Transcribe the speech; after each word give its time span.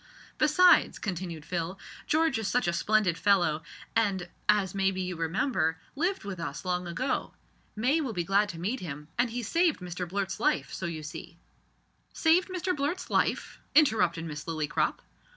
"Besides," 0.39 0.97
continued 0.97 1.45
Phil, 1.45 1.77
"George 2.07 2.39
is 2.39 2.47
such 2.47 2.67
a 2.67 2.73
splendid 2.73 3.19
fellow, 3.19 3.61
and, 3.95 4.29
as 4.49 4.73
maybe 4.73 4.99
you 4.99 5.15
remember, 5.15 5.77
lived 5.95 6.23
with 6.23 6.39
us 6.39 6.65
long 6.65 6.87
ago. 6.87 7.35
May 7.75 8.01
will 8.01 8.11
be 8.11 8.23
glad 8.23 8.49
to 8.49 8.59
meet 8.59 8.79
him; 8.79 9.09
and 9.19 9.29
he 9.29 9.43
saved 9.43 9.79
Mr 9.79 10.09
Blurt's 10.09 10.39
life, 10.39 10.73
so 10.73 10.87
you 10.87 11.03
see" 11.03 11.37
"Saved 12.13 12.49
Mr 12.49 12.75
Blurt's 12.75 13.11
life!" 13.11 13.59
interrupted 13.75 14.25
Miss 14.25 14.45
Lillycrop. 14.45 15.03